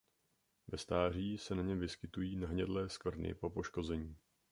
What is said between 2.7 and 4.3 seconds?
skvrny po poškození.